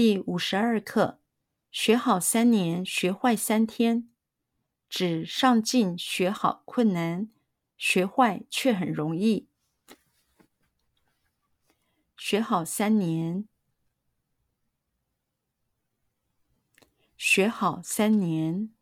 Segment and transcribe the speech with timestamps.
[0.00, 1.20] 第五十二课：
[1.72, 4.08] 学好三年，学坏三天。
[4.88, 7.28] 指上进学好困难，
[7.76, 9.48] 学坏却很容易。
[12.16, 13.48] 学好三年，
[17.16, 18.72] 学好三年，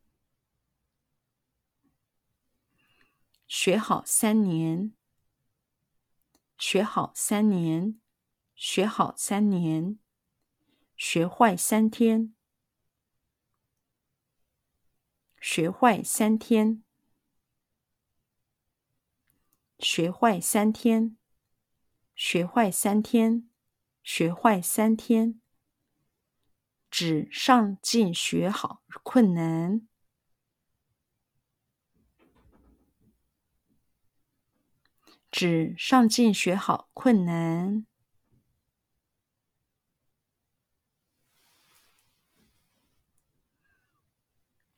[3.48, 4.92] 学好三年，
[6.58, 7.98] 学好三年，
[8.54, 9.98] 学好三年。
[10.96, 12.34] 学坏三天，
[15.40, 16.82] 学坏三天，
[19.78, 21.16] 学坏三天，
[22.14, 23.48] 学坏三天，
[24.02, 25.40] 学坏三天。
[26.88, 29.86] 指上进学好困难，
[35.30, 37.84] 指上进学好困难。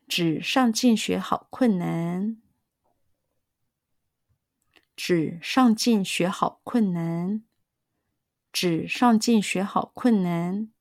[0.08, 2.40] 指上进学好困难，
[4.96, 7.44] 指上进学好困难，
[8.50, 10.72] 指上进学好困难。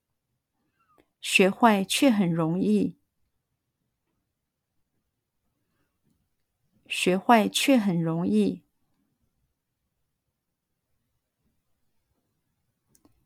[1.20, 2.96] 学坏却很容易，
[6.88, 8.64] 学坏却很容易，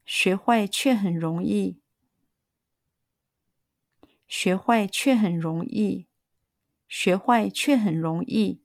[0.03, 1.80] 学坏却很容易。
[4.31, 6.07] 学坏却很容易，
[6.87, 8.61] 学坏却很容易。